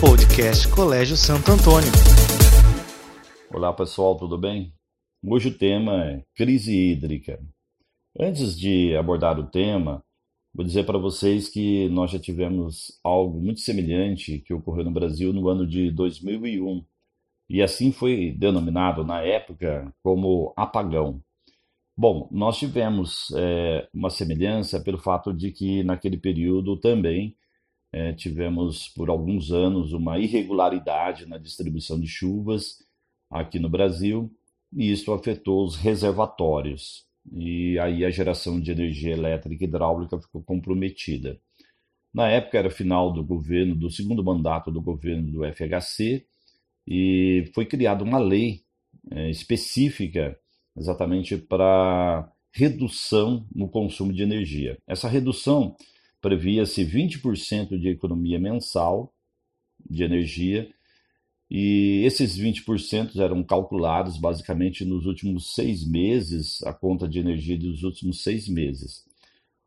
Podcast 0.00 0.66
Colégio 0.74 1.14
Santo 1.14 1.52
Antônio. 1.52 1.92
Olá 3.52 3.70
pessoal, 3.70 4.16
tudo 4.16 4.38
bem? 4.38 4.72
Hoje 5.22 5.50
o 5.50 5.58
tema 5.58 6.04
é 6.06 6.24
crise 6.34 6.74
hídrica. 6.74 7.38
Antes 8.18 8.58
de 8.58 8.96
abordar 8.96 9.38
o 9.38 9.50
tema, 9.50 10.02
vou 10.54 10.64
dizer 10.64 10.86
para 10.86 10.96
vocês 10.96 11.50
que 11.50 11.90
nós 11.90 12.10
já 12.10 12.18
tivemos 12.18 12.98
algo 13.04 13.38
muito 13.38 13.60
semelhante 13.60 14.38
que 14.38 14.54
ocorreu 14.54 14.86
no 14.86 14.90
Brasil 14.90 15.34
no 15.34 15.46
ano 15.50 15.66
de 15.66 15.90
2001. 15.90 16.82
E 17.50 17.60
assim 17.60 17.92
foi 17.92 18.34
denominado 18.38 19.04
na 19.04 19.20
época 19.20 19.94
como 20.02 20.54
apagão. 20.56 21.20
Bom, 21.94 22.26
nós 22.32 22.56
tivemos 22.56 23.30
é, 23.36 23.86
uma 23.92 24.08
semelhança 24.08 24.80
pelo 24.80 24.96
fato 24.96 25.30
de 25.34 25.52
que 25.52 25.84
naquele 25.84 26.16
período 26.16 26.78
também 26.78 27.36
é, 27.92 28.12
tivemos 28.12 28.88
por 28.88 29.10
alguns 29.10 29.50
anos 29.50 29.92
uma 29.92 30.18
irregularidade 30.18 31.26
na 31.26 31.38
distribuição 31.38 31.98
de 31.98 32.06
chuvas 32.06 32.78
aqui 33.30 33.58
no 33.58 33.68
Brasil 33.68 34.30
e 34.72 34.92
isso 34.92 35.12
afetou 35.12 35.64
os 35.64 35.76
reservatórios 35.76 37.04
e 37.32 37.78
aí 37.78 38.04
a 38.04 38.10
geração 38.10 38.60
de 38.60 38.70
energia 38.70 39.12
elétrica 39.12 39.64
e 39.64 39.66
hidráulica 39.66 40.18
ficou 40.20 40.42
comprometida. 40.42 41.38
Na 42.12 42.28
época 42.28 42.58
era 42.58 42.70
final 42.70 43.12
do 43.12 43.22
governo, 43.22 43.74
do 43.74 43.90
segundo 43.90 44.24
mandato 44.24 44.70
do 44.70 44.80
governo 44.80 45.30
do 45.30 45.44
FHC 45.52 46.24
e 46.86 47.50
foi 47.54 47.66
criada 47.66 48.02
uma 48.02 48.18
lei 48.18 48.62
é, 49.10 49.30
específica 49.30 50.38
exatamente 50.76 51.36
para 51.36 52.30
redução 52.52 53.46
no 53.54 53.68
consumo 53.68 54.12
de 54.12 54.22
energia. 54.22 54.78
Essa 54.86 55.08
redução 55.08 55.76
previa-se 56.20 56.84
20% 56.84 57.78
de 57.78 57.88
economia 57.88 58.38
mensal 58.38 59.12
de 59.88 60.02
energia 60.02 60.70
e 61.50 62.02
esses 62.04 62.38
20% 62.38 63.18
eram 63.18 63.42
calculados 63.42 64.16
basicamente 64.16 64.84
nos 64.84 65.04
últimos 65.04 65.54
seis 65.54 65.84
meses, 65.84 66.62
a 66.62 66.72
conta 66.72 67.08
de 67.08 67.18
energia 67.18 67.58
dos 67.58 67.82
últimos 67.82 68.22
seis 68.22 68.48
meses. 68.48 69.04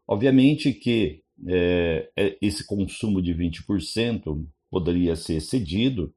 Obviamente 0.07 0.71
que 0.71 1.21
é, 1.45 2.09
é 2.15 2.37
esse 2.41 2.65
consumo 2.65 3.21
de 3.21 3.33
20% 3.33 4.45
poderia 4.69 5.15
ser 5.15 5.41
cedido, 5.41 6.13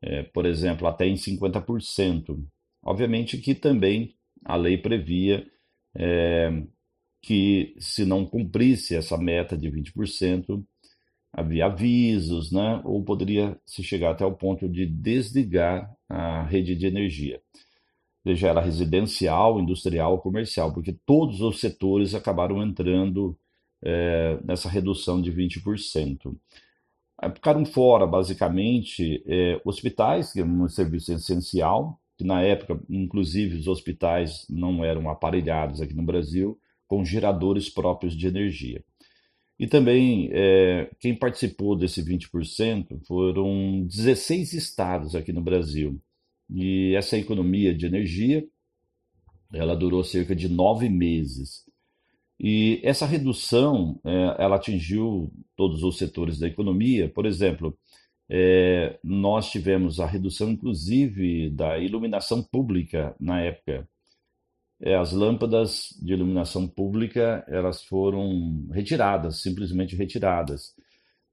é, 0.00 0.22
por 0.22 0.46
exemplo, 0.46 0.86
até 0.86 1.06
em 1.06 1.14
50%. 1.14 2.42
Obviamente 2.82 3.36
que 3.38 3.54
também 3.54 4.14
a 4.44 4.56
lei 4.56 4.78
previa 4.78 5.46
é, 5.94 6.62
que, 7.26 7.74
se 7.80 8.04
não 8.04 8.24
cumprisse 8.24 8.94
essa 8.94 9.18
meta 9.18 9.58
de 9.58 9.68
20%, 9.68 10.64
havia 11.32 11.66
avisos, 11.66 12.52
né? 12.52 12.80
ou 12.84 13.02
poderia 13.02 13.58
se 13.66 13.82
chegar 13.82 14.12
até 14.12 14.24
o 14.24 14.32
ponto 14.32 14.68
de 14.68 14.86
desligar 14.86 15.92
a 16.08 16.44
rede 16.44 16.76
de 16.76 16.86
energia, 16.86 17.42
seja 18.22 18.46
ela 18.46 18.60
residencial, 18.60 19.58
industrial 19.58 20.12
ou 20.12 20.18
comercial, 20.20 20.72
porque 20.72 20.96
todos 21.04 21.40
os 21.40 21.58
setores 21.58 22.14
acabaram 22.14 22.62
entrando 22.62 23.36
é, 23.82 24.38
nessa 24.44 24.68
redução 24.68 25.20
de 25.20 25.32
20%. 25.32 26.32
Ficaram 27.34 27.66
fora, 27.66 28.06
basicamente, 28.06 29.20
é, 29.26 29.60
hospitais, 29.64 30.32
que 30.32 30.40
é 30.42 30.44
um 30.44 30.68
serviço 30.68 31.12
essencial, 31.12 32.00
que 32.16 32.22
na 32.22 32.40
época, 32.42 32.80
inclusive, 32.88 33.56
os 33.56 33.66
hospitais 33.66 34.46
não 34.48 34.84
eram 34.84 35.10
aparelhados 35.10 35.80
aqui 35.80 35.92
no 35.92 36.04
Brasil 36.04 36.56
com 36.86 37.04
geradores 37.04 37.68
próprios 37.68 38.16
de 38.16 38.26
energia. 38.26 38.84
E 39.58 39.66
também, 39.66 40.28
é, 40.32 40.90
quem 41.00 41.14
participou 41.14 41.74
desse 41.76 42.02
20% 42.02 43.00
foram 43.06 43.86
16 43.86 44.52
estados 44.52 45.14
aqui 45.14 45.32
no 45.32 45.40
Brasil. 45.40 45.98
E 46.50 46.94
essa 46.94 47.16
economia 47.16 47.74
de 47.74 47.86
energia, 47.86 48.46
ela 49.52 49.74
durou 49.74 50.04
cerca 50.04 50.36
de 50.36 50.48
nove 50.48 50.88
meses. 50.88 51.64
E 52.38 52.80
essa 52.84 53.06
redução, 53.06 53.98
é, 54.04 54.36
ela 54.38 54.56
atingiu 54.56 55.32
todos 55.56 55.82
os 55.82 55.96
setores 55.96 56.38
da 56.38 56.46
economia. 56.46 57.08
Por 57.08 57.24
exemplo, 57.24 57.76
é, 58.28 58.98
nós 59.02 59.50
tivemos 59.50 60.00
a 60.00 60.06
redução, 60.06 60.50
inclusive, 60.50 61.48
da 61.50 61.78
iluminação 61.78 62.42
pública 62.42 63.16
na 63.18 63.40
época. 63.40 63.88
É, 64.80 64.94
as 64.94 65.12
lâmpadas 65.12 65.88
de 66.02 66.12
iluminação 66.12 66.68
pública 66.68 67.44
elas 67.48 67.82
foram 67.84 68.66
retiradas, 68.70 69.40
simplesmente 69.40 69.96
retiradas. 69.96 70.74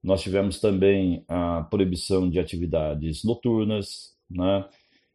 Nós 0.02 0.22
tivemos 0.22 0.60
também 0.60 1.24
a 1.28 1.62
proibição 1.62 2.28
de 2.28 2.38
atividades 2.38 3.24
noturnas, 3.24 4.14
né? 4.30 4.66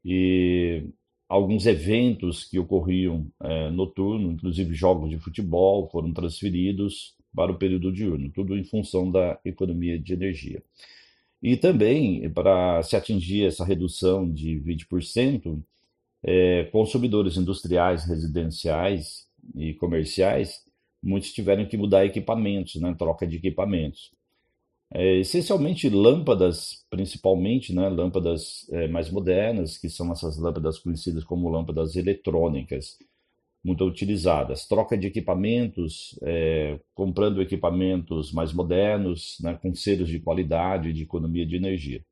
E 0.04 0.84
alguns 1.28 1.66
eventos 1.66 2.44
que 2.46 2.60
ocorriam 2.60 3.28
é, 3.42 3.70
noturno, 3.72 4.32
inclusive 4.32 4.74
jogos 4.74 5.10
de 5.10 5.20
futebol, 5.20 5.90
foram 5.92 6.12
transferidos 6.14 7.16
para 7.36 7.52
o 7.52 7.58
período 7.58 7.92
diurno, 7.92 8.32
tudo 8.32 8.58
em 8.58 8.64
função 8.64 9.12
da 9.12 9.40
economia 9.46 10.00
de 10.00 10.14
energia. 10.14 10.64
E 11.42 11.56
também, 11.56 12.30
para 12.32 12.82
se 12.84 12.96
atingir 12.96 13.46
essa 13.46 13.64
redução 13.64 14.30
de 14.32 14.60
20%, 14.60 15.62
é, 16.24 16.66
consumidores 16.66 17.38
industriais, 17.38 18.06
residenciais 18.06 19.28
e 19.56 19.74
comerciais, 19.76 20.64
muitos 21.02 21.32
tiveram 21.32 21.66
que 21.66 21.78
mudar 21.78 22.06
equipamentos, 22.06 22.76
né, 22.76 22.94
troca 22.98 23.26
de 23.26 23.38
equipamentos. 23.38 24.12
É, 24.92 25.18
essencialmente 25.18 25.88
lâmpadas, 25.88 26.86
principalmente, 26.90 27.74
né, 27.74 27.88
lâmpadas 27.90 28.68
é, 28.72 28.88
mais 28.88 29.10
modernas, 29.12 29.78
que 29.78 29.88
são 29.90 30.12
essas 30.12 30.38
lâmpadas 30.38 30.80
conhecidas 30.80 31.24
como 31.24 31.50
lâmpadas 31.50 31.96
eletrônicas, 31.96 32.98
muito 33.64 33.86
utilizadas. 33.86 34.68
Troca 34.68 34.98
de 34.98 35.08
equipamentos, 35.08 36.18
é, 36.24 36.80
comprando 36.94 37.42
equipamentos 37.42 38.32
mais 38.32 38.54
modernos, 38.54 39.38
né, 39.42 39.58
com 39.62 39.74
selos 39.76 40.10
de 40.10 40.20
qualidade, 40.20 40.94
de 40.94 41.04
economia 41.04 41.46
de 41.46 41.56
energia. 41.56 42.04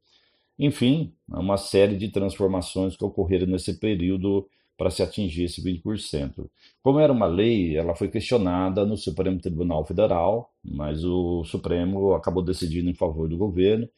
Enfim, 0.60 1.14
uma 1.28 1.58
série 1.58 1.96
de 1.96 2.10
transformações 2.10 2.96
que 2.96 3.06
ocorreram 3.06 3.48
nesse 3.48 3.80
período 3.80 4.48
para 4.78 4.92
se 4.92 5.02
atingir 5.02 5.46
esse 5.46 5.62
20%. 5.64 6.50
Como 6.84 7.00
era 7.00 7.12
uma 7.12 7.26
lei, 7.26 7.76
ela 7.76 7.96
foi 7.96 8.10
questionada 8.10 8.86
no 8.86 8.96
Supremo 8.96 9.40
Tribunal 9.40 9.84
Federal, 9.86 10.54
mas 10.64 11.04
o 11.04 11.44
Supremo 11.44 12.14
acabou 12.14 12.44
decidindo 12.44 12.90
em 12.90 12.94
favor 12.94 13.28
do 13.28 13.38
governo, 13.38 13.90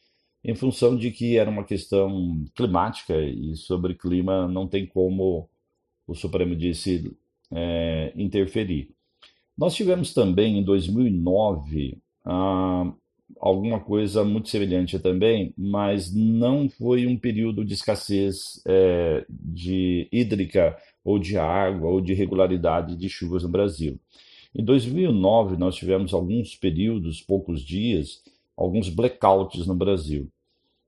em 0.42 0.54
função 0.54 0.96
de 0.96 1.10
que 1.10 1.36
era 1.36 1.50
uma 1.50 1.64
questão 1.64 2.42
climática 2.54 3.14
e 3.20 3.54
sobre 3.56 3.94
clima 3.94 4.48
não 4.48 4.66
tem 4.66 4.86
como, 4.86 5.48
o 6.06 6.14
Supremo 6.14 6.56
disse, 6.56 7.14
é, 7.52 8.12
interferir. 8.16 8.90
Nós 9.56 9.74
tivemos 9.74 10.14
também 10.14 10.58
em 10.58 10.64
2009 10.64 11.98
ah, 12.24 12.90
alguma 13.38 13.80
coisa 13.80 14.24
muito 14.24 14.48
semelhante 14.48 14.98
também, 14.98 15.52
mas 15.56 16.14
não 16.14 16.68
foi 16.68 17.06
um 17.06 17.16
período 17.16 17.64
de 17.64 17.74
escassez 17.74 18.62
é, 18.66 19.24
de 19.28 20.08
hídrica 20.10 20.76
ou 21.04 21.18
de 21.18 21.36
água 21.36 21.90
ou 21.90 22.00
de 22.00 22.14
regularidade 22.14 22.96
de 22.96 23.08
chuvas 23.08 23.42
no 23.42 23.48
Brasil. 23.48 23.98
Em 24.54 24.64
2009 24.64 25.56
nós 25.56 25.76
tivemos 25.76 26.12
alguns 26.12 26.56
períodos, 26.56 27.20
poucos 27.20 27.62
dias, 27.62 28.22
alguns 28.56 28.88
blackouts 28.88 29.66
no 29.66 29.74
Brasil. 29.74 30.28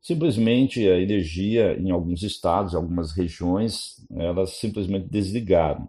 Simplesmente 0.01 0.89
a 0.89 1.01
energia 1.01 1.79
em 1.79 1.91
alguns 1.91 2.23
estados, 2.25 2.75
algumas 2.75 3.13
regiões, 3.13 4.05
elas 4.17 4.51
simplesmente 4.55 5.09
desligaram. 5.09 5.89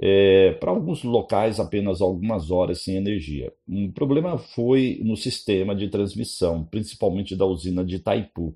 É, 0.00 0.52
para 0.54 0.70
alguns 0.70 1.02
locais, 1.02 1.58
apenas 1.58 2.00
algumas 2.00 2.50
horas 2.50 2.82
sem 2.82 2.96
energia. 2.96 3.52
O 3.66 3.90
problema 3.92 4.38
foi 4.38 5.00
no 5.02 5.16
sistema 5.16 5.74
de 5.74 5.88
transmissão, 5.88 6.64
principalmente 6.64 7.34
da 7.34 7.44
usina 7.44 7.84
de 7.84 7.96
Itaipu. 7.96 8.54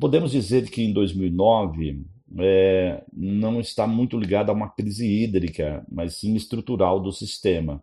Podemos 0.00 0.30
dizer 0.30 0.70
que 0.70 0.82
em 0.82 0.92
2009 0.92 2.04
é, 2.38 3.04
não 3.12 3.60
está 3.60 3.86
muito 3.86 4.18
ligado 4.18 4.50
a 4.50 4.52
uma 4.52 4.70
crise 4.70 5.06
hídrica, 5.06 5.84
mas 5.90 6.16
sim 6.16 6.34
estrutural 6.34 7.00
do 7.00 7.12
sistema. 7.12 7.82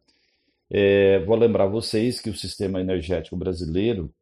É, 0.70 1.20
vou 1.26 1.36
lembrar 1.36 1.68
vocês 1.68 2.22
que 2.22 2.30
o 2.30 2.36
sistema 2.36 2.80
energético 2.80 3.36
brasileiro 3.36 4.14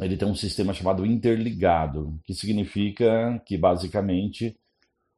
ele 0.00 0.16
tem 0.16 0.26
um 0.26 0.34
sistema 0.34 0.72
chamado 0.72 1.04
interligado, 1.04 2.18
que 2.24 2.34
significa 2.34 3.40
que 3.46 3.56
basicamente 3.58 4.56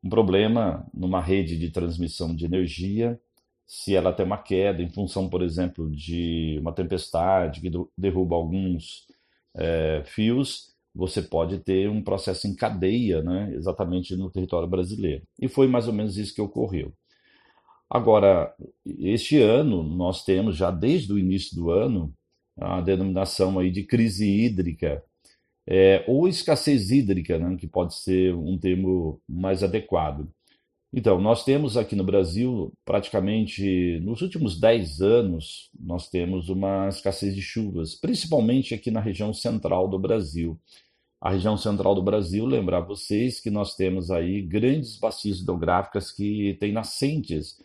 um 0.03 0.09
problema 0.09 0.87
numa 0.93 1.21
rede 1.21 1.59
de 1.59 1.71
transmissão 1.71 2.35
de 2.35 2.45
energia, 2.45 3.21
se 3.67 3.95
ela 3.95 4.13
tem 4.13 4.27
uma 4.27 4.39
queda 4.39 4.83
em 4.83 4.91
função, 4.91 5.29
por 5.31 5.43
exemplo, 5.43 5.91
de 5.91 6.59
uma 6.61 6.73
tempestade 6.73 7.61
que 7.61 7.71
derruba 7.97 8.37
alguns 8.37 9.07
é, 9.57 10.03
fios, 10.05 10.73
você 10.95 11.23
pode 11.23 11.59
ter 11.61 11.89
um 11.89 12.03
processo 12.03 12.47
em 12.47 12.55
cadeia, 12.55 13.23
né, 13.23 13.53
exatamente 13.55 14.15
no 14.17 14.31
território 14.31 14.69
brasileiro. 14.69 15.23
E 15.41 15.49
foi 15.49 15.67
mais 15.67 15.87
ou 15.89 15.95
menos 15.95 16.19
isso 16.19 16.35
que 16.35 16.43
ocorreu. 16.43 16.93
Agora, 17.89 18.55
este 18.85 19.39
ano, 19.39 19.83
nós 19.83 20.25
temos 20.25 20.57
já 20.57 20.71
desde 20.71 21.13
o 21.13 21.19
início 21.19 21.55
do 21.57 21.71
ano 21.71 22.13
a 22.59 22.81
denominação 22.81 23.59
aí 23.59 23.71
de 23.71 23.85
crise 23.85 24.27
hídrica 24.27 25.03
é, 25.67 26.05
ou 26.07 26.29
escassez 26.29 26.91
hídrica, 26.91 27.39
né, 27.39 27.57
que 27.57 27.67
pode 27.67 27.95
ser 27.95 28.35
um 28.35 28.59
termo 28.59 29.21
mais 29.29 29.63
adequado. 29.63 30.29
Então, 30.95 31.19
nós 31.19 31.43
temos 31.43 31.79
aqui 31.79 31.97
no 31.97 32.05
Brasil, 32.05 32.71
praticamente 32.85 33.99
nos 34.01 34.21
últimos 34.21 34.61
10 34.61 35.01
anos, 35.01 35.71
nós 35.79 36.11
temos 36.11 36.51
uma 36.51 36.89
escassez 36.89 37.35
de 37.35 37.41
chuvas, 37.41 37.95
principalmente 37.95 38.75
aqui 38.75 38.91
na 38.91 39.01
região 39.01 39.33
central 39.33 39.89
do 39.89 39.99
Brasil. 39.99 40.61
A 41.19 41.31
região 41.31 41.57
central 41.57 41.95
do 41.95 42.03
Brasil, 42.03 42.45
lembrar 42.45 42.81
vocês 42.81 43.41
que 43.41 43.49
nós 43.49 43.75
temos 43.75 44.11
aí 44.11 44.43
grandes 44.43 44.99
bacias 44.99 45.39
hidrográficas 45.39 46.13
que 46.13 46.59
têm 46.61 46.73
nascentes 46.73 47.57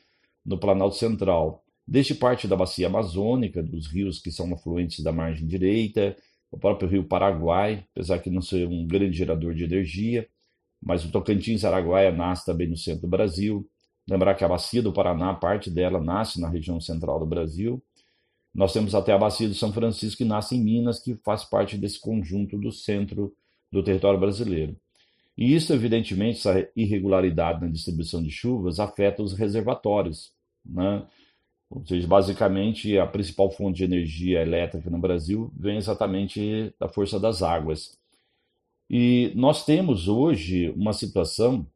no 0.46 0.58
Planalto 0.58 0.96
Central, 0.96 1.66
desde 1.86 2.16
parte 2.16 2.48
da 2.48 2.56
bacia 2.56 2.88
amazônica, 2.88 3.62
dos 3.62 3.88
rios 3.88 4.20
que 4.20 4.32
são 4.32 4.54
afluentes 4.54 5.04
da 5.04 5.12
margem 5.12 5.46
direita, 5.46 6.16
o 6.52 6.58
próprio 6.58 6.90
rio 6.90 7.04
Paraguai, 7.04 7.86
apesar 7.92 8.18
de 8.18 8.30
não 8.30 8.42
ser 8.42 8.68
um 8.68 8.86
grande 8.88 9.18
gerador 9.18 9.54
de 9.54 9.64
energia, 9.64 10.28
mas 10.82 11.04
o 11.04 11.12
Tocantins 11.12 11.66
Araguaia 11.66 12.12
nasce 12.12 12.46
também 12.46 12.68
no 12.68 12.78
centro 12.78 13.02
do 13.02 13.08
Brasil. 13.08 13.68
Lembrar 14.08 14.36
que 14.36 14.44
a 14.44 14.48
bacia 14.48 14.82
do 14.82 14.94
Paraná, 14.94 15.34
parte 15.34 15.70
dela 15.70 16.02
nasce 16.02 16.40
na 16.40 16.48
região 16.48 16.80
central 16.80 17.20
do 17.20 17.26
Brasil. 17.26 17.84
Nós 18.54 18.74
temos 18.74 18.96
até 18.96 19.12
a 19.12 19.18
bacia 19.18 19.48
do 19.48 19.54
São 19.54 19.74
Francisco, 19.74 20.20
que 20.20 20.26
nasce 20.26 20.56
em 20.56 20.64
Minas, 20.64 21.00
que 21.00 21.16
faz 21.24 21.44
parte 21.44 21.78
desse 21.78 22.00
conjunto 22.00 22.58
do 22.58 22.72
centro 22.72 23.36
do 23.72 23.84
território 23.84 24.20
brasileiro. 24.20 24.76
E 25.38 25.54
isso, 25.54 25.74
evidentemente, 25.74 26.40
essa 26.40 26.68
irregularidade 26.76 27.62
na 27.62 27.68
distribuição 27.68 28.24
de 28.24 28.32
chuvas 28.32 28.80
afeta 28.80 29.22
os 29.22 29.34
reservatórios. 29.34 30.32
Né? 30.66 31.06
Ou 31.70 31.86
seja, 31.86 32.08
basicamente, 32.08 32.98
a 32.98 33.06
principal 33.06 33.52
fonte 33.52 33.78
de 33.78 33.84
energia 33.84 34.42
elétrica 34.42 34.90
no 34.90 35.00
Brasil 35.00 35.52
vem 35.58 35.78
exatamente 35.78 36.74
da 36.80 36.88
força 36.88 37.20
das 37.20 37.42
águas. 37.44 37.98
E 38.90 39.34
nós 39.36 39.66
temos 39.66 40.08
hoje 40.08 40.70
uma 40.72 40.94
situação 40.94 41.68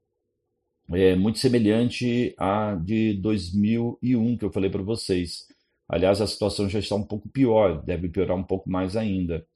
é, 0.94 1.16
muito 1.16 1.40
semelhante 1.40 2.34
à 2.38 2.76
de 2.76 3.14
2001, 3.16 4.38
que 4.38 4.46
eu 4.46 4.52
falei 4.52 4.70
para 4.70 4.82
vocês. 4.82 5.48
Aliás, 5.88 6.22
a 6.22 6.28
situação 6.28 6.70
já 6.70 6.80
está 6.80 6.96
um 6.96 7.04
pouco 7.04 7.30
pior, 7.30 7.84
deve 7.84 8.10
piorar 8.10 8.38
um 8.38 8.44
pouco 8.44 8.70
mais 8.70 8.96
ainda. 8.96 9.40
Pra 9.40 9.48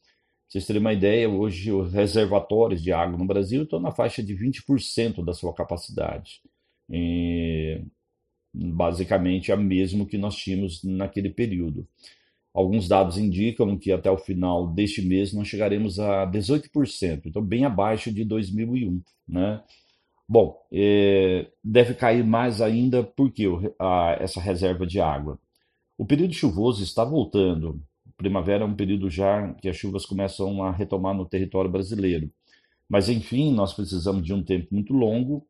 vocês 0.50 0.66
terem 0.68 0.82
uma 0.82 0.94
ideia, 0.94 1.30
hoje 1.30 1.72
os 1.72 1.92
reservatórios 1.94 2.84
de 2.84 2.92
água 2.92 3.18
no 3.18 3.26
Brasil 3.26 3.64
estão 3.64 3.80
na 3.80 3.92
faixa 3.92 4.22
de 4.24 4.36
20% 4.36 5.24
da 5.24 5.34
sua 5.34 5.54
capacidade. 5.54 6.42
E, 6.90 7.82
basicamente, 8.56 9.52
a 9.52 9.58
mesmo 9.58 10.06
que 10.06 10.18
nós 10.18 10.36
tínhamos 10.36 10.84
naquele 10.84 11.30
período. 11.30 11.88
Alguns 12.54 12.88
dados 12.88 13.18
indicam 13.18 13.78
que 13.78 13.92
até 13.92 14.10
o 14.10 14.18
final 14.18 14.74
deste 14.74 15.02
mês 15.02 15.34
nós 15.34 15.48
chegaremos 15.48 16.00
a 16.00 16.26
18%, 16.26 17.24
então 17.26 17.42
bem 17.42 17.66
abaixo 17.66 18.14
de 18.14 18.24
2001, 18.24 19.02
né? 19.28 19.62
Bom, 20.28 20.58
é, 20.72 21.48
deve 21.64 21.94
cair 21.94 22.24
mais 22.24 22.62
ainda 22.62 23.04
porque 23.04 23.46
a, 23.80 24.18
essa 24.20 24.40
reserva 24.40 24.88
de 24.88 25.00
água. 25.02 25.38
O 25.98 26.06
período 26.06 26.34
chuvoso 26.34 26.84
está 26.84 27.04
voltando. 27.04 27.82
Primavera 28.18 28.64
é 28.64 28.68
um 28.68 28.76
período 28.76 29.10
já 29.10 29.54
que 29.56 29.68
as 29.68 29.76
chuvas 29.76 30.06
começam 30.06 30.64
a 30.64 30.72
retomar 30.72 31.14
no 31.14 31.26
território 31.26 31.70
brasileiro. 31.70 32.32
Mas 32.90 33.10
enfim, 33.10 33.54
nós 33.54 33.74
precisamos 33.74 34.24
de 34.24 34.34
um 34.34 34.44
tempo 34.44 34.68
muito 34.72 34.94
longo 34.94 35.46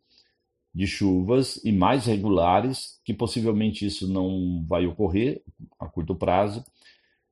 de 0.76 0.86
chuvas 0.86 1.64
e 1.64 1.72
mais 1.72 2.06
regulares, 2.06 3.00
que 3.06 3.14
possivelmente 3.14 3.86
isso 3.86 4.12
não 4.12 4.66
vai 4.68 4.86
ocorrer 4.86 5.42
a 5.80 5.88
curto 5.88 6.14
prazo, 6.14 6.66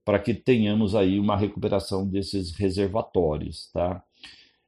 para 0.05 0.17
que 0.19 0.33
tenhamos 0.33 0.95
aí 0.95 1.19
uma 1.19 1.35
recuperação 1.35 2.07
desses 2.07 2.53
reservatórios, 2.53 3.69
tá? 3.73 4.01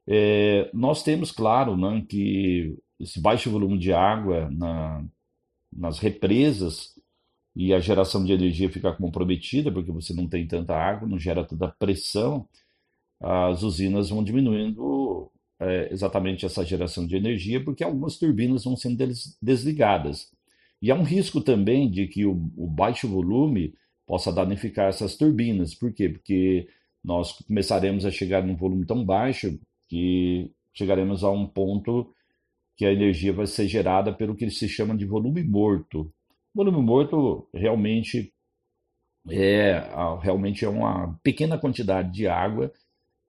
É, 0.06 0.70
nós 0.74 1.02
temos, 1.02 1.32
claro, 1.32 1.76
né, 1.76 2.04
que 2.08 2.76
esse 3.00 3.20
baixo 3.20 3.50
volume 3.50 3.78
de 3.78 3.92
água 3.92 4.50
na, 4.50 5.04
nas 5.72 5.98
represas 5.98 6.94
e 7.54 7.72
a 7.72 7.80
geração 7.80 8.24
de 8.24 8.32
energia 8.32 8.70
fica 8.70 8.92
comprometida, 8.92 9.72
porque 9.72 9.90
você 9.90 10.12
não 10.14 10.28
tem 10.28 10.46
tanta 10.46 10.76
água, 10.76 11.08
não 11.08 11.18
gera 11.18 11.44
tanta 11.44 11.68
pressão, 11.68 12.46
as 13.20 13.62
usinas 13.62 14.10
vão 14.10 14.22
diminuindo 14.22 15.30
é, 15.60 15.92
exatamente 15.92 16.44
essa 16.44 16.64
geração 16.64 17.06
de 17.06 17.16
energia, 17.16 17.62
porque 17.62 17.82
algumas 17.82 18.18
turbinas 18.18 18.64
vão 18.64 18.76
sendo 18.76 19.04
desligadas. 19.40 20.30
E 20.80 20.90
há 20.90 20.94
um 20.94 21.02
risco 21.02 21.40
também 21.40 21.90
de 21.90 22.06
que 22.06 22.26
o, 22.26 22.50
o 22.56 22.66
baixo 22.66 23.08
volume 23.08 23.74
possa 24.06 24.32
danificar 24.32 24.88
essas 24.88 25.16
turbinas. 25.16 25.74
Por 25.74 25.92
quê? 25.92 26.08
Porque 26.08 26.68
nós 27.02 27.32
começaremos 27.32 28.04
a 28.04 28.10
chegar 28.10 28.44
num 28.44 28.56
volume 28.56 28.84
tão 28.86 29.04
baixo 29.04 29.58
que 29.88 30.50
chegaremos 30.72 31.24
a 31.24 31.30
um 31.30 31.46
ponto 31.46 32.12
que 32.76 32.84
a 32.84 32.92
energia 32.92 33.32
vai 33.32 33.46
ser 33.46 33.66
gerada 33.66 34.12
pelo 34.12 34.34
que 34.36 34.50
se 34.50 34.68
chama 34.68 34.96
de 34.96 35.06
volume 35.06 35.42
morto. 35.42 36.12
volume 36.54 36.82
morto 36.82 37.48
realmente 37.54 38.32
é 39.28 39.82
realmente 40.20 40.64
é 40.64 40.68
uma 40.68 41.18
pequena 41.22 41.58
quantidade 41.58 42.12
de 42.12 42.28
água 42.28 42.72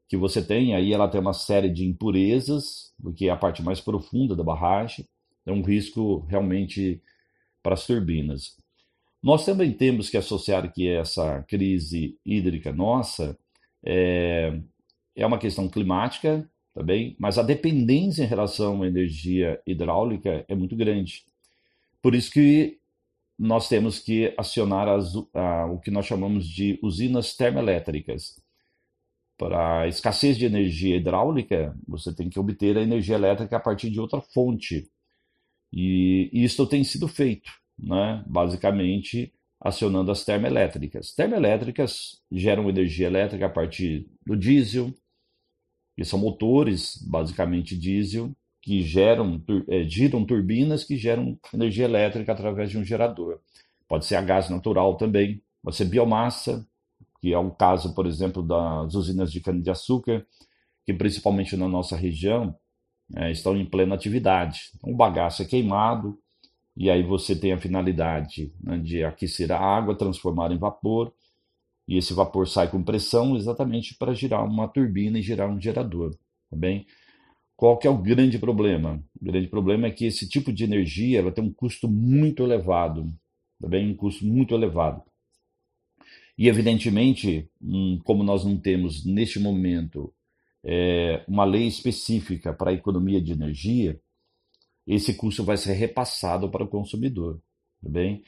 que 0.07 0.17
você 0.17 0.41
tem, 0.41 0.73
aí 0.73 0.93
ela 0.93 1.07
tem 1.07 1.19
uma 1.19 1.33
série 1.33 1.69
de 1.69 1.85
impurezas, 1.85 2.93
porque 3.01 3.27
é 3.27 3.29
a 3.29 3.37
parte 3.37 3.61
mais 3.61 3.81
profunda 3.81 4.35
da 4.35 4.43
barragem, 4.43 5.05
é 5.45 5.51
um 5.51 5.61
risco 5.61 6.25
realmente 6.29 7.01
para 7.61 7.73
as 7.73 7.85
turbinas. 7.85 8.55
Nós 9.21 9.45
também 9.45 9.71
temos 9.73 10.09
que 10.09 10.17
associar 10.17 10.71
que 10.71 10.87
essa 10.87 11.43
crise 11.43 12.17
hídrica 12.25 12.71
nossa 12.71 13.37
é, 13.85 14.59
é 15.15 15.25
uma 15.25 15.39
questão 15.39 15.67
climática 15.67 16.49
também, 16.73 17.15
mas 17.19 17.37
a 17.37 17.43
dependência 17.43 18.23
em 18.23 18.27
relação 18.27 18.83
à 18.83 18.87
energia 18.87 19.59
hidráulica 19.65 20.45
é 20.47 20.55
muito 20.55 20.75
grande. 20.75 21.25
Por 22.01 22.13
isso 22.13 22.31
que 22.31 22.77
nós 23.37 23.67
temos 23.67 23.99
que 23.99 24.33
acionar 24.37 24.87
as, 24.87 25.13
a, 25.33 25.65
o 25.65 25.79
que 25.79 25.91
nós 25.91 26.05
chamamos 26.05 26.47
de 26.47 26.79
usinas 26.81 27.35
termoelétricas. 27.35 28.39
Para 29.37 29.81
a 29.81 29.87
escassez 29.87 30.37
de 30.37 30.45
energia 30.45 30.95
hidráulica, 30.95 31.75
você 31.87 32.13
tem 32.13 32.29
que 32.29 32.39
obter 32.39 32.77
a 32.77 32.81
energia 32.81 33.15
elétrica 33.15 33.57
a 33.57 33.59
partir 33.59 33.89
de 33.91 33.99
outra 33.99 34.19
fonte. 34.19 34.89
E 35.71 36.29
isso 36.33 36.65
tem 36.65 36.83
sido 36.83 37.07
feito 37.07 37.51
né, 37.77 38.23
basicamente 38.25 39.33
acionando 39.59 40.11
as 40.11 40.23
termoelétricas. 40.23 41.13
Termoelétricas 41.13 42.21
geram 42.31 42.69
energia 42.69 43.07
elétrica 43.07 43.45
a 43.45 43.49
partir 43.49 44.07
do 44.25 44.35
diesel, 44.35 44.93
que 45.95 46.05
são 46.05 46.19
motores, 46.19 46.97
basicamente 47.09 47.77
diesel, 47.77 48.31
que 48.61 48.81
geram, 48.81 49.43
é, 49.67 49.83
giram 49.83 50.25
turbinas 50.25 50.83
que 50.83 50.97
geram 50.97 51.39
energia 51.53 51.85
elétrica 51.85 52.31
através 52.31 52.69
de 52.69 52.77
um 52.77 52.83
gerador. 52.83 53.39
Pode 53.87 54.05
ser 54.05 54.15
a 54.15 54.21
gás 54.21 54.49
natural 54.49 54.95
também, 54.95 55.41
pode 55.63 55.75
ser 55.75 55.85
biomassa, 55.85 56.67
que 57.27 57.33
é 57.33 57.37
o 57.37 57.51
caso, 57.51 57.93
por 57.93 58.07
exemplo, 58.07 58.41
das 58.41 58.95
usinas 58.95 59.29
de 59.29 59.41
cana-de-açúcar, 59.41 60.25
que 60.85 60.93
principalmente 60.93 61.57
na 61.57 61.67
nossa 61.67 61.97
região 61.97 62.55
é, 63.17 63.29
estão 63.29 63.57
em 63.57 63.65
plena 63.65 63.95
atividade. 63.95 64.71
Então, 64.77 64.93
o 64.93 64.95
bagaço 64.95 65.41
é 65.41 65.45
queimado, 65.45 66.17
e 66.73 66.89
aí 66.89 67.03
você 67.03 67.37
tem 67.37 67.51
a 67.51 67.57
finalidade 67.57 68.53
né, 68.63 68.77
de 68.77 69.03
aquecer 69.03 69.51
a 69.51 69.59
água, 69.59 69.97
transformar 69.97 70.53
em 70.53 70.57
vapor, 70.57 71.11
e 71.85 71.97
esse 71.97 72.13
vapor 72.13 72.47
sai 72.47 72.71
com 72.71 72.81
pressão 72.81 73.35
exatamente 73.35 73.97
para 73.97 74.13
girar 74.13 74.45
uma 74.45 74.69
turbina 74.69 75.19
e 75.19 75.21
gerar 75.21 75.49
um 75.49 75.59
gerador, 75.59 76.11
tá 76.49 76.55
bem? 76.55 76.85
Qual 77.57 77.77
que 77.77 77.87
é 77.87 77.89
o 77.89 77.97
grande 77.97 78.39
problema? 78.39 79.03
O 79.21 79.25
grande 79.25 79.49
problema 79.49 79.87
é 79.87 79.91
que 79.91 80.05
esse 80.05 80.29
tipo 80.29 80.53
de 80.53 80.63
energia 80.63 81.19
ela 81.19 81.31
tem 81.33 81.43
um 81.43 81.51
custo 81.51 81.89
muito 81.89 82.41
elevado, 82.41 83.05
tá 83.59 83.67
bem? 83.67 83.91
Um 83.91 83.97
custo 83.97 84.25
muito 84.25 84.55
elevado. 84.55 85.03
E 86.37 86.47
evidentemente, 86.47 87.49
como 88.03 88.23
nós 88.23 88.45
não 88.45 88.57
temos 88.57 89.03
neste 89.03 89.39
momento 89.39 90.13
é, 90.63 91.23
uma 91.27 91.45
lei 91.45 91.65
específica 91.65 92.53
para 92.53 92.71
a 92.71 92.73
economia 92.73 93.21
de 93.21 93.31
energia, 93.31 93.99
esse 94.85 95.13
custo 95.15 95.43
vai 95.43 95.57
ser 95.57 95.73
repassado 95.73 96.49
para 96.49 96.63
o 96.63 96.67
consumidor. 96.67 97.41
Tá 97.81 97.89
bem? 97.89 98.23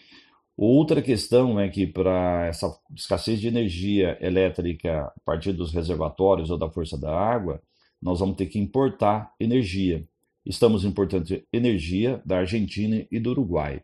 Outra 0.58 1.02
questão 1.02 1.60
é 1.60 1.70
que 1.70 1.88
para 1.88 2.48
essa 2.48 2.70
escassez 2.96 3.40
de 3.40 3.48
energia 3.48 4.18
elétrica 4.20 5.04
a 5.06 5.20
partir 5.24 5.54
dos 5.54 5.72
reservatórios 5.72 6.50
ou 6.50 6.58
da 6.58 6.70
força 6.70 6.98
da 6.98 7.18
água, 7.18 7.62
nós 8.02 8.20
vamos 8.20 8.36
ter 8.36 8.48
que 8.48 8.60
importar 8.60 9.34
energia. 9.40 10.06
Estamos 10.46 10.84
importando 10.84 11.42
energia 11.54 12.22
da 12.26 12.40
Argentina 12.40 13.06
e 13.10 13.20
do 13.20 13.32
Uruguai. 13.32 13.82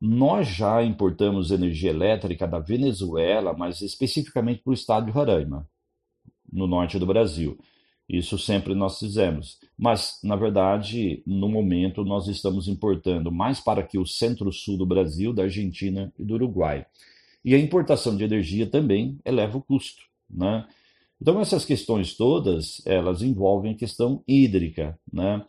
Nós 0.00 0.48
já 0.48 0.82
importamos 0.82 1.50
energia 1.50 1.90
elétrica 1.90 2.46
da 2.46 2.58
Venezuela, 2.58 3.54
mas 3.56 3.80
especificamente 3.80 4.62
para 4.62 4.70
o 4.70 4.74
estado 4.74 5.06
de 5.06 5.12
Roraima, 5.12 5.68
no 6.52 6.66
norte 6.66 6.98
do 6.98 7.06
Brasil. 7.06 7.58
Isso 8.08 8.38
sempre 8.38 8.74
nós 8.74 8.98
fizemos. 8.98 9.58
Mas, 9.78 10.18
na 10.22 10.36
verdade, 10.36 11.22
no 11.26 11.48
momento, 11.48 12.04
nós 12.04 12.28
estamos 12.28 12.68
importando 12.68 13.32
mais 13.32 13.60
para 13.60 13.80
aqui 13.80 13.98
o 13.98 14.06
centro-sul 14.06 14.76
do 14.76 14.84
Brasil, 14.84 15.32
da 15.32 15.44
Argentina 15.44 16.12
e 16.18 16.24
do 16.24 16.34
Uruguai. 16.34 16.84
E 17.42 17.54
a 17.54 17.58
importação 17.58 18.16
de 18.16 18.24
energia 18.24 18.66
também 18.66 19.18
eleva 19.24 19.56
o 19.56 19.62
custo. 19.62 20.02
Né? 20.28 20.66
Então 21.20 21.40
essas 21.40 21.64
questões 21.64 22.16
todas, 22.16 22.82
elas 22.84 23.22
envolvem 23.22 23.72
a 23.72 23.76
questão 23.76 24.22
hídrica, 24.26 24.98
né? 25.10 25.44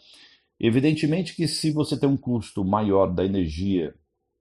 Evidentemente 0.59 1.35
que 1.35 1.47
se 1.47 1.71
você 1.71 1.99
tem 1.99 2.07
um 2.07 2.15
custo 2.15 2.63
maior 2.63 3.07
da 3.07 3.25
energia 3.25 3.93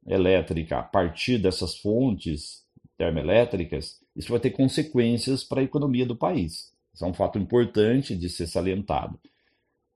elétrica 0.07 0.79
a 0.79 0.83
partir 0.83 1.39
dessas 1.39 1.77
fontes 1.79 2.65
termoelétricas, 2.97 3.99
isso 4.15 4.31
vai 4.31 4.41
ter 4.41 4.51
consequências 4.51 5.43
para 5.43 5.61
a 5.61 5.65
economia 5.65 6.07
do 6.07 6.17
país. 6.17 6.73
Isso 6.93 7.05
é 7.05 7.09
um 7.09 7.15
fato 7.15 7.39
importante 7.39 8.17
de 8.17 8.29
ser 8.29 8.47
salientado. 8.47 9.19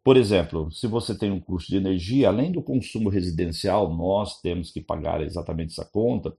Por 0.03 0.17
exemplo, 0.17 0.71
se 0.73 0.87
você 0.87 1.17
tem 1.17 1.31
um 1.31 1.41
custo 1.41 1.71
de 1.71 1.77
energia, 1.77 2.29
além 2.29 2.51
do 2.51 2.63
consumo 2.63 3.09
residencial, 3.09 3.95
nós 3.95 4.41
temos 4.41 4.71
que 4.71 4.81
pagar 4.81 5.23
exatamente 5.23 5.73
essa 5.73 5.85
conta, 5.85 6.35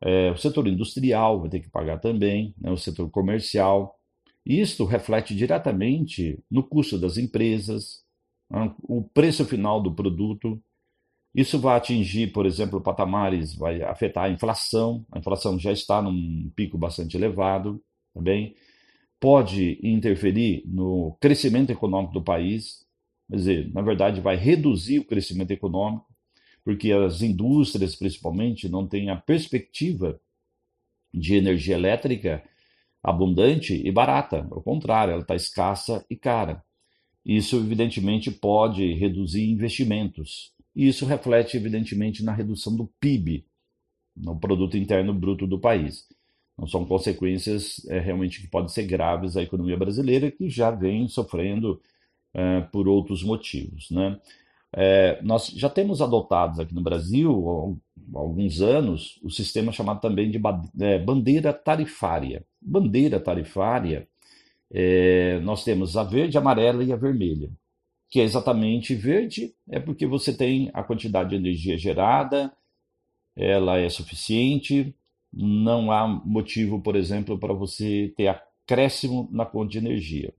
é, 0.00 0.30
o 0.30 0.36
setor 0.36 0.66
industrial 0.66 1.40
vai 1.40 1.48
ter 1.48 1.60
que 1.60 1.70
pagar 1.70 1.98
também, 1.98 2.54
né, 2.60 2.70
o 2.70 2.76
setor 2.76 3.08
comercial. 3.10 3.98
Isto 4.44 4.84
reflete 4.84 5.34
diretamente 5.34 6.38
no 6.50 6.62
custo 6.62 6.98
das 6.98 7.16
empresas, 7.16 8.02
né, 8.50 8.74
o 8.82 9.02
preço 9.02 9.44
final 9.44 9.80
do 9.80 9.94
produto. 9.94 10.60
Isso 11.36 11.58
vai 11.58 11.76
atingir, 11.76 12.32
por 12.32 12.46
exemplo, 12.46 12.80
patamares, 12.80 13.54
vai 13.54 13.82
afetar 13.82 14.24
a 14.24 14.30
inflação. 14.30 15.04
A 15.12 15.18
inflação 15.18 15.58
já 15.58 15.70
está 15.70 16.00
num 16.00 16.50
pico 16.56 16.78
bastante 16.78 17.14
elevado, 17.14 17.78
também. 18.14 18.54
Tá 18.54 18.60
Pode 19.20 19.78
interferir 19.82 20.62
no 20.66 21.16
crescimento 21.20 21.70
econômico 21.70 22.14
do 22.14 22.22
país, 22.22 22.86
quer 23.28 23.36
dizer, 23.36 23.72
na 23.72 23.82
verdade, 23.82 24.20
vai 24.20 24.36
reduzir 24.36 24.98
o 24.98 25.04
crescimento 25.04 25.50
econômico, 25.50 26.06
porque 26.64 26.90
as 26.92 27.20
indústrias, 27.22 27.96
principalmente, 27.96 28.68
não 28.68 28.86
têm 28.86 29.10
a 29.10 29.16
perspectiva 29.16 30.18
de 31.12 31.34
energia 31.34 31.74
elétrica 31.74 32.42
abundante 33.02 33.74
e 33.74 33.92
barata. 33.92 34.46
Ao 34.50 34.62
contrário, 34.62 35.12
ela 35.12 35.22
está 35.22 35.34
escassa 35.34 36.04
e 36.10 36.16
cara. 36.16 36.62
Isso, 37.24 37.56
evidentemente, 37.56 38.30
pode 38.30 38.94
reduzir 38.94 39.50
investimentos. 39.50 40.55
E 40.76 40.86
isso 40.86 41.06
reflete, 41.06 41.56
evidentemente, 41.56 42.22
na 42.22 42.34
redução 42.34 42.76
do 42.76 42.86
PIB, 43.00 43.46
no 44.14 44.38
Produto 44.38 44.76
Interno 44.76 45.14
Bruto 45.14 45.46
do 45.46 45.58
país. 45.58 46.06
Não 46.56 46.66
são 46.66 46.84
consequências 46.84 47.80
é, 47.88 47.98
realmente 47.98 48.42
que 48.42 48.46
podem 48.46 48.68
ser 48.68 48.84
graves 48.84 49.38
à 49.38 49.42
economia 49.42 49.76
brasileira, 49.76 50.30
que 50.30 50.50
já 50.50 50.70
vem 50.70 51.08
sofrendo 51.08 51.80
é, 52.34 52.60
por 52.60 52.86
outros 52.86 53.22
motivos. 53.22 53.90
Né? 53.90 54.20
É, 54.70 55.18
nós 55.22 55.48
já 55.48 55.70
temos 55.70 56.02
adotados 56.02 56.60
aqui 56.60 56.74
no 56.74 56.82
Brasil, 56.82 57.78
há 58.14 58.18
alguns 58.18 58.60
anos, 58.60 59.18
o 59.22 59.30
sistema 59.30 59.72
chamado 59.72 60.02
também 60.02 60.30
de 60.30 60.38
bandeira 60.38 61.54
tarifária. 61.54 62.44
Bandeira 62.60 63.18
tarifária, 63.18 64.06
nós 65.42 65.64
temos 65.64 65.96
a 65.96 66.02
verde, 66.02 66.36
a 66.36 66.40
amarela 66.40 66.84
e 66.84 66.92
a 66.92 66.96
vermelha. 66.96 67.50
Que 68.16 68.20
é 68.22 68.24
exatamente 68.24 68.94
verde, 68.94 69.54
é 69.68 69.78
porque 69.78 70.06
você 70.06 70.34
tem 70.34 70.70
a 70.72 70.82
quantidade 70.82 71.28
de 71.28 71.36
energia 71.36 71.76
gerada, 71.76 72.50
ela 73.36 73.76
é 73.76 73.90
suficiente, 73.90 74.96
não 75.30 75.92
há 75.92 76.08
motivo, 76.08 76.80
por 76.80 76.96
exemplo, 76.96 77.38
para 77.38 77.52
você 77.52 78.14
ter 78.16 78.28
acréscimo 78.28 79.28
na 79.30 79.44
conta 79.44 79.72
de 79.72 79.76
energia. 79.76 80.32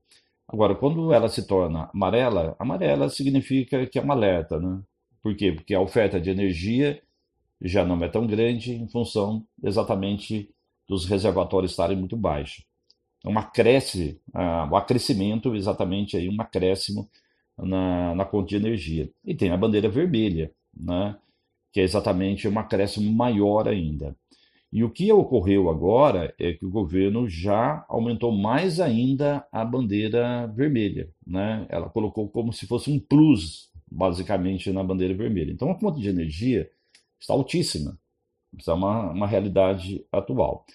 Agora, 0.47 0.73
quando 0.73 1.13
ela 1.13 1.29
se 1.29 1.45
torna 1.45 1.87
amarela, 1.93 2.55
amarela 2.57 3.09
significa 3.09 3.85
que 3.85 3.99
é 3.99 4.03
um 4.03 4.11
alerta, 4.11 4.59
né? 4.59 4.81
Por 5.21 5.35
quê? 5.35 5.51
Porque 5.51 5.75
a 5.75 5.79
oferta 5.79 6.19
de 6.19 6.31
energia 6.31 6.99
já 7.61 7.85
não 7.85 8.03
é 8.03 8.09
tão 8.09 8.25
grande 8.25 8.73
em 8.73 8.87
função 8.87 9.45
exatamente 9.63 10.49
dos 10.89 11.05
reservatórios 11.05 11.73
estarem 11.73 11.95
muito 11.95 12.17
baixos. 12.17 12.65
Então, 13.19 13.37
acresce, 13.37 14.19
uh, 14.33 14.67
o 14.71 14.75
acrescimento, 14.75 15.55
exatamente 15.55 16.17
aí, 16.17 16.27
um 16.27 16.41
acréscimo 16.41 17.07
na, 17.57 18.15
na 18.15 18.25
conta 18.25 18.49
de 18.49 18.55
energia. 18.55 19.09
E 19.25 19.33
tem 19.33 19.49
a 19.51 19.57
bandeira 19.57 19.89
vermelha, 19.89 20.51
né? 20.75 21.17
que 21.71 21.81
é 21.81 21.83
exatamente 21.83 22.47
um 22.47 22.57
acréscimo 22.57 23.11
maior 23.11 23.67
ainda. 23.67 24.15
E 24.71 24.83
o 24.83 24.89
que 24.89 25.11
ocorreu 25.11 25.69
agora 25.69 26.33
é 26.39 26.53
que 26.53 26.65
o 26.65 26.69
governo 26.69 27.27
já 27.27 27.85
aumentou 27.87 28.31
mais 28.31 28.79
ainda 28.79 29.45
a 29.51 29.63
bandeira 29.63 30.47
vermelha. 30.47 31.09
Né? 31.25 31.65
Ela 31.69 31.89
colocou 31.89 32.27
como 32.29 32.51
se 32.51 32.67
fosse 32.67 32.91
um 32.91 32.99
plus, 32.99 33.71
basicamente, 33.89 34.71
na 34.71 34.83
bandeira 34.83 35.13
vermelha. 35.13 35.51
Então 35.51 35.71
a 35.71 35.75
conta 35.75 35.99
de 35.99 36.09
energia 36.09 36.69
está 37.19 37.33
altíssima. 37.33 37.97
Isso 38.57 38.69
é 38.69 38.73
uma, 38.73 39.11
uma 39.11 39.27
realidade 39.27 40.05
atual. 40.11 40.65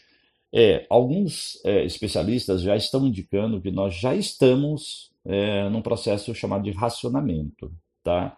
É, 0.54 0.86
alguns 0.90 1.62
é, 1.64 1.84
especialistas 1.84 2.62
já 2.62 2.76
estão 2.76 3.06
indicando 3.06 3.60
que 3.60 3.70
nós 3.70 3.94
já 3.94 4.14
estamos 4.14 5.11
é, 5.24 5.68
num 5.68 5.82
processo 5.82 6.34
chamado 6.34 6.64
de 6.64 6.72
racionamento. 6.72 7.72
Tá? 8.02 8.36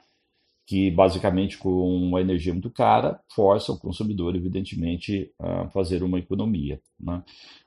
que 0.67 0.91
basicamente 0.91 1.59
com 1.59 1.69
uma 1.69 2.21
energia 2.21 2.53
muito 2.53 2.71
cara 2.71 3.21
força 3.35 3.73
o 3.73 3.79
consumidor, 3.79 4.35
evidentemente, 4.35 5.31
a 5.39 5.69
fazer 5.69 6.03
uma 6.03 6.19
economia. 6.19 6.81
Né? 6.99 7.23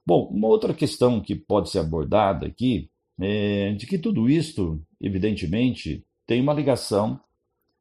Bom, 0.06 0.28
uma 0.32 0.48
outra 0.48 0.74
questão 0.74 1.22
que 1.22 1.36
pode 1.36 1.70
ser 1.70 1.80
abordada 1.80 2.48
aqui 2.48 2.90
é 3.20 3.74
de 3.74 3.86
que 3.86 3.98
tudo 3.98 4.30
isto, 4.30 4.82
evidentemente, 5.00 6.04
tem 6.26 6.42
uma 6.42 6.54
ligação 6.54 7.20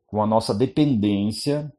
com 0.06 0.22
a 0.22 0.26
nossa 0.26 0.54
dependência, 0.54 1.72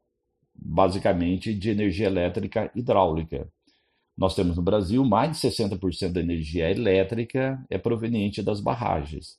basicamente, 0.54 1.54
de 1.54 1.70
energia 1.70 2.06
elétrica 2.06 2.70
hidráulica. 2.74 3.48
Nós 4.16 4.34
temos 4.34 4.56
no 4.56 4.62
Brasil 4.62 5.04
mais 5.04 5.40
de 5.40 5.48
60% 5.48 6.12
da 6.12 6.20
energia 6.20 6.68
elétrica 6.68 7.64
é 7.70 7.78
proveniente 7.78 8.42
das 8.42 8.60
barragens. 8.60 9.38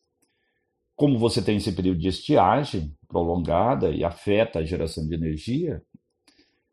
Como 0.99 1.17
você 1.17 1.41
tem 1.41 1.55
esse 1.55 1.71
período 1.71 1.97
de 1.97 2.09
estiagem 2.09 2.93
prolongada 3.07 3.89
e 3.89 4.03
afeta 4.03 4.59
a 4.59 4.65
geração 4.65 5.07
de 5.07 5.15
energia, 5.15 5.81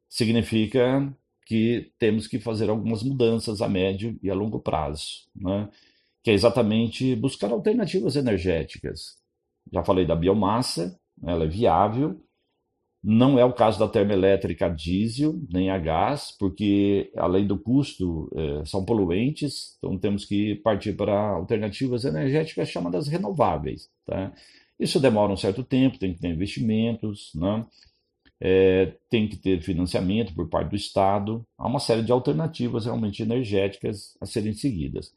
significa 0.08 1.16
que 1.46 1.92
temos 1.96 2.26
que 2.26 2.40
fazer 2.40 2.68
algumas 2.68 3.04
mudanças 3.04 3.62
a 3.62 3.68
médio 3.68 4.18
e 4.20 4.28
a 4.28 4.34
longo 4.34 4.58
prazo, 4.58 5.28
né? 5.32 5.70
que 6.24 6.32
é 6.32 6.34
exatamente 6.34 7.14
buscar 7.14 7.52
alternativas 7.52 8.16
energéticas. 8.16 9.16
Já 9.72 9.84
falei 9.84 10.04
da 10.04 10.16
biomassa, 10.16 10.98
ela 11.22 11.44
é 11.44 11.48
viável, 11.48 12.20
não 13.08 13.38
é 13.38 13.44
o 13.44 13.52
caso 13.52 13.78
da 13.78 13.86
termoelétrica 13.86 14.66
a 14.66 14.68
diesel 14.68 15.40
nem 15.48 15.70
a 15.70 15.78
gás, 15.78 16.34
porque 16.36 17.12
além 17.16 17.46
do 17.46 17.56
custo 17.56 18.28
é, 18.34 18.64
são 18.64 18.84
poluentes, 18.84 19.76
então 19.78 19.96
temos 19.96 20.24
que 20.24 20.56
partir 20.56 20.92
para 20.94 21.16
alternativas 21.16 22.04
energéticas 22.04 22.68
chamadas 22.68 23.06
renováveis. 23.06 23.88
Tá? 24.04 24.32
Isso 24.76 24.98
demora 24.98 25.32
um 25.32 25.36
certo 25.36 25.62
tempo, 25.62 26.00
tem 26.00 26.14
que 26.14 26.20
ter 26.20 26.30
investimentos, 26.30 27.30
né? 27.36 27.64
É, 28.40 28.92
tem 29.08 29.28
que 29.28 29.36
ter 29.36 29.62
financiamento 29.62 30.34
por 30.34 30.48
parte 30.48 30.70
do 30.70 30.76
Estado. 30.76 31.46
Há 31.56 31.68
uma 31.68 31.78
série 31.78 32.02
de 32.02 32.10
alternativas 32.10 32.86
realmente 32.86 33.22
energéticas 33.22 34.16
a 34.20 34.26
serem 34.26 34.52
seguidas. 34.52 35.14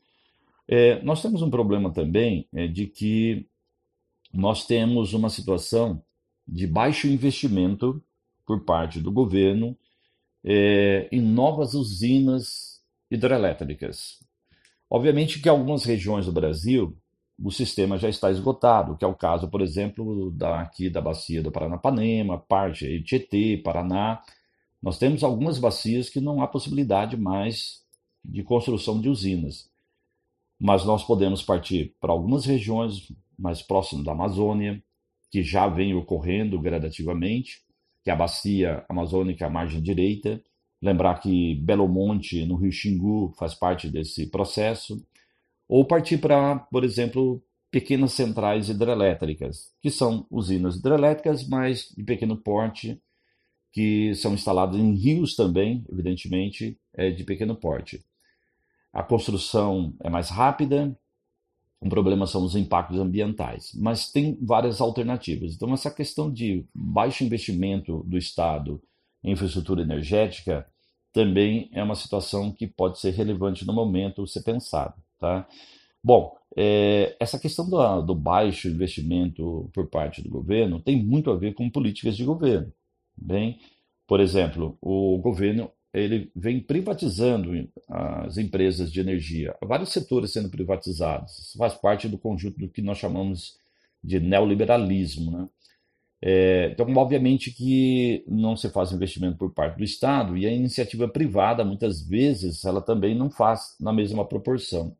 É, 0.68 1.02
nós 1.02 1.24
temos 1.24 1.42
um 1.42 1.50
problema 1.50 1.92
também 1.92 2.48
é, 2.54 2.68
de 2.68 2.86
que 2.86 3.48
nós 4.32 4.68
temos 4.68 5.14
uma 5.14 5.30
situação 5.30 6.04
de 6.52 6.66
baixo 6.66 7.08
investimento 7.08 8.02
por 8.46 8.66
parte 8.66 9.00
do 9.00 9.12
governo 9.12 9.78
é, 10.44 11.08
em 11.12 11.22
novas 11.22 11.74
usinas 11.74 12.82
hidrelétricas. 13.12 14.20
Obviamente 14.90 15.40
que 15.40 15.50
algumas 15.50 15.84
regiões 15.84 16.26
do 16.26 16.32
Brasil 16.32 16.98
o 17.42 17.52
sistema 17.52 17.98
já 17.98 18.10
está 18.10 18.30
esgotado, 18.30 18.98
que 18.98 19.06
é 19.06 19.08
o 19.08 19.16
caso, 19.16 19.48
por 19.48 19.62
exemplo, 19.62 20.30
daqui 20.32 20.90
da 20.90 21.00
bacia 21.00 21.42
do 21.42 21.52
Paranapanema, 21.52 22.38
parte 22.38 22.86
de 22.86 23.02
Tietê, 23.02 23.58
Paraná. 23.64 24.22
Nós 24.82 24.98
temos 24.98 25.24
algumas 25.24 25.58
bacias 25.58 26.10
que 26.10 26.20
não 26.20 26.42
há 26.42 26.48
possibilidade 26.48 27.16
mais 27.16 27.82
de 28.24 28.44
construção 28.44 29.00
de 29.00 29.08
usinas. 29.08 29.70
Mas 30.60 30.84
nós 30.84 31.04
podemos 31.04 31.42
partir 31.42 31.96
para 32.02 32.12
algumas 32.12 32.46
regiões 32.46 33.10
mais 33.38 33.62
próximas 33.62 34.04
da 34.04 34.12
Amazônia, 34.12 34.84
que 35.32 35.44
já 35.44 35.68
vem 35.68 35.94
ocorrendo 35.94 36.60
gradativamente, 36.60 37.62
que 38.04 38.10
é 38.10 38.14
a 38.14 38.16
bacia 38.16 38.86
amazônica 38.90 39.46
à 39.46 39.50
margem 39.50 39.82
direita. 39.82 40.42
Lembrar 40.82 41.20
que 41.20 41.56
Belo 41.56 41.88
Monte, 41.88 42.46
no 42.46 42.56
Rio 42.56 42.72
Xingu, 42.72 43.34
faz 43.38 43.54
parte 43.54 43.90
desse 43.90 44.28
processo. 44.28 45.06
Ou 45.68 45.86
partir 45.86 46.18
para, 46.18 46.58
por 46.58 46.84
exemplo, 46.84 47.44
pequenas 47.70 48.14
centrais 48.14 48.70
hidrelétricas, 48.70 49.72
que 49.82 49.92
são 49.92 50.26
usinas 50.30 50.78
hidrelétricas, 50.78 51.48
mas 51.48 51.94
de 51.96 52.04
pequeno 52.04 52.36
porte, 52.36 53.00
que 53.72 54.16
são 54.16 54.34
instaladas 54.34 54.80
em 54.80 54.96
rios 54.96 55.36
também, 55.36 55.86
evidentemente, 55.92 56.80
é 56.94 57.12
de 57.12 57.24
pequeno 57.24 57.56
porte. 57.56 58.04
A 58.92 59.04
construção 59.04 59.94
é 60.04 60.10
mais 60.10 60.30
rápida, 60.30 60.98
o 61.82 61.88
problema 61.88 62.28
são 62.28 62.44
os 62.44 62.56
impactos 62.56 63.00
ambientais, 63.00 63.72
mas 63.76 64.12
tem 64.12 64.38
várias 64.42 64.82
alternativas. 64.82 65.54
Então, 65.54 65.74
essa 65.74 65.90
questão 65.90 66.32
de 66.32 66.66
baixo 66.74 67.24
investimento 67.24 68.04
do 68.06 68.18
Estado 68.18 68.82
em 69.24 69.32
infraestrutura 69.32 69.82
energética 69.82 70.68
também 71.14 71.70
é 71.72 71.82
uma 71.82 71.96
situação 71.96 72.52
que 72.52 72.68
pode 72.68 73.00
ser 73.00 73.12
relevante 73.12 73.66
no 73.66 73.74
momento 73.74 74.28
ser 74.28 74.44
pensado. 74.44 74.96
Tá? 75.18 75.48
Bom, 76.04 76.36
é, 76.56 77.16
essa 77.20 77.40
questão 77.40 77.70
do, 77.70 78.02
do 78.02 78.16
baixo 78.16 78.68
investimento 78.68 79.70
por 79.74 79.88
parte 79.88 80.22
do 80.22 80.30
governo 80.30 80.80
tem 80.80 81.02
muito 81.02 81.32
a 81.32 81.36
ver 81.36 81.54
com 81.54 81.70
políticas 81.70 82.18
de 82.18 82.26
governo. 82.26 82.72
Bem, 83.16 83.60
por 84.08 84.20
exemplo, 84.20 84.78
o 84.82 85.18
governo 85.18 85.72
ele 85.94 86.32
vem 86.36 86.60
privatizando 86.60 87.52
as 87.88 88.38
empresas 88.38 88.92
de 88.92 89.00
energia, 89.00 89.56
vários 89.62 89.92
setores 89.92 90.32
sendo 90.32 90.50
privatizados. 90.50 91.38
Isso 91.40 91.58
faz 91.58 91.74
parte 91.74 92.08
do 92.08 92.18
conjunto 92.18 92.60
do 92.60 92.70
que 92.70 92.82
nós 92.82 92.98
chamamos 92.98 93.58
de 94.04 94.20
neoliberalismo, 94.20 95.32
né? 95.32 95.50
É, 96.22 96.70
então, 96.74 96.86
obviamente 96.98 97.50
que 97.50 98.26
não 98.28 98.56
se 98.56 98.70
faz 98.70 98.92
investimento 98.92 99.38
por 99.38 99.54
parte 99.54 99.78
do 99.78 99.84
Estado 99.86 100.38
e 100.38 100.46
a 100.46 100.52
iniciativa 100.52 101.08
privada, 101.08 101.64
muitas 101.64 102.02
vezes, 102.02 102.66
ela 102.66 102.82
também 102.82 103.16
não 103.16 103.30
faz 103.30 103.76
na 103.80 103.94
mesma 103.94 104.26
proporção. 104.26 104.96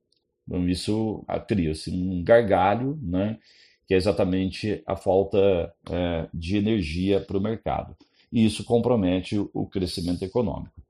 Então, 0.48 0.68
isso 0.68 1.26
cria-se 1.48 1.92
um 1.92 2.24
gargalho, 2.24 2.98
né, 3.02 3.38
que 3.86 3.94
é 3.94 3.98
exatamente 3.98 4.82
a 4.86 4.96
falta 4.96 5.74
é, 5.92 6.28
de 6.34 6.58
energia 6.58 7.20
para 7.20 7.38
o 7.38 7.42
mercado. 7.42 7.96
E 8.32 8.46
isso 8.46 8.64
compromete 8.64 9.38
o 9.54 9.68
crescimento 9.68 10.24
econômico. 10.24 10.82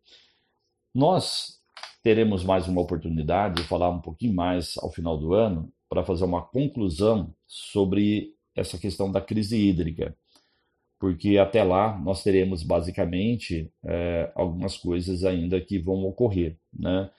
Nós 0.93 1.59
teremos 2.03 2.43
mais 2.43 2.67
uma 2.67 2.81
oportunidade 2.81 3.61
de 3.61 3.67
falar 3.67 3.89
um 3.89 4.01
pouquinho 4.01 4.33
mais 4.33 4.77
ao 4.77 4.91
final 4.91 5.17
do 5.17 5.33
ano 5.33 5.71
para 5.89 6.03
fazer 6.03 6.25
uma 6.25 6.41
conclusão 6.41 7.33
sobre 7.47 8.33
essa 8.55 8.77
questão 8.77 9.11
da 9.11 9.21
crise 9.21 9.57
hídrica, 9.57 10.15
porque 10.99 11.37
até 11.37 11.63
lá 11.63 11.97
nós 11.97 12.23
teremos 12.23 12.61
basicamente 12.63 13.71
é, 13.85 14.31
algumas 14.35 14.77
coisas 14.77 15.23
ainda 15.23 15.59
que 15.61 15.79
vão 15.79 16.03
ocorrer, 16.03 16.57
né? 16.73 17.09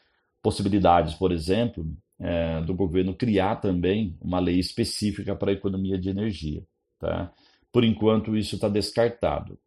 Possibilidades, 0.42 1.14
por 1.14 1.32
exemplo, 1.32 1.86
é, 2.18 2.60
do 2.62 2.74
governo 2.74 3.14
criar 3.14 3.56
também 3.56 4.16
uma 4.20 4.38
lei 4.38 4.58
específica 4.58 5.34
para 5.34 5.50
a 5.50 5.54
economia 5.54 5.98
de 5.98 6.10
energia, 6.10 6.62
tá? 6.98 7.32
Por 7.72 7.84
enquanto 7.84 8.36
isso 8.36 8.56
está 8.56 8.68
descartado. 8.68 9.58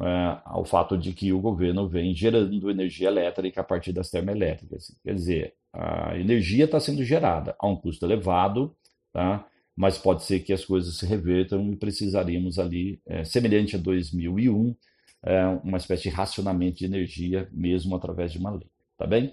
É, 0.00 0.38
ao 0.44 0.64
fato 0.66 0.98
de 0.98 1.12
que 1.12 1.32
o 1.32 1.40
governo 1.40 1.88
vem 1.88 2.14
gerando 2.14 2.70
energia 2.70 3.08
elétrica 3.08 3.62
a 3.62 3.64
partir 3.64 3.92
das 3.92 4.10
termoelétricas. 4.10 4.94
Quer 5.02 5.14
dizer, 5.14 5.54
a 5.72 6.16
energia 6.18 6.66
está 6.66 6.78
sendo 6.78 7.02
gerada 7.02 7.56
a 7.58 7.66
um 7.66 7.74
custo 7.74 8.04
elevado, 8.04 8.76
tá? 9.12 9.46
mas 9.74 9.96
pode 9.96 10.24
ser 10.24 10.40
que 10.40 10.52
as 10.52 10.64
coisas 10.64 10.96
se 10.96 11.06
revertam 11.06 11.72
e 11.72 11.76
precisaríamos 11.76 12.58
ali, 12.58 13.00
é, 13.06 13.24
semelhante 13.24 13.76
a 13.76 13.78
2001, 13.78 14.74
é, 15.24 15.46
uma 15.64 15.78
espécie 15.78 16.04
de 16.04 16.08
racionamento 16.10 16.78
de 16.78 16.84
energia, 16.84 17.48
mesmo 17.52 17.94
através 17.94 18.32
de 18.32 18.38
uma 18.38 18.50
lei. 18.50 18.68
Tá 18.96 19.06
bem? 19.06 19.32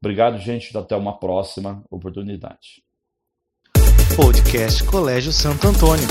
Obrigado, 0.00 0.38
gente. 0.38 0.76
Até 0.76 0.96
uma 0.96 1.18
próxima 1.18 1.84
oportunidade. 1.90 2.82
Podcast 4.16 4.82
Colégio 4.84 5.32
Santo 5.32 5.68
Antônio. 5.68 6.06